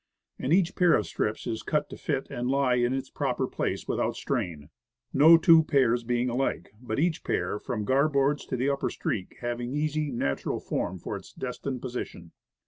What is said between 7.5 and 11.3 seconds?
from garboards to upper. streak, having easy, natural form for